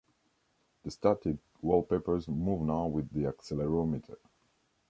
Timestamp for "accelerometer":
3.31-4.17